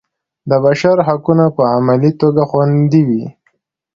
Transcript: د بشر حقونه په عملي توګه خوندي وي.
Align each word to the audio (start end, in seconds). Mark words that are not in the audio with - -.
د 0.49 0.51
بشر 0.65 0.97
حقونه 1.07 1.45
په 1.55 1.63
عملي 1.75 2.11
توګه 2.21 2.41
خوندي 2.49 3.01
وي. 3.09 3.23